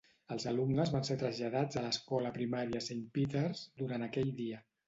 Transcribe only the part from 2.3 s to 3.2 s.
Primària Saint